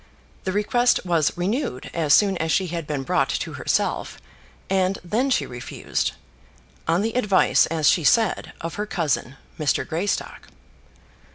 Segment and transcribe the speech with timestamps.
[0.45, 4.19] The request was renewed as soon as she had been brought to herself;
[4.67, 6.13] and then she refused,
[6.87, 9.87] on the advice, as she said, of her cousin, Mr.
[9.87, 10.47] Greystock.